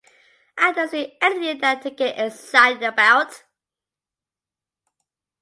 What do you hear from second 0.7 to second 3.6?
don't see anything in that to get excited about.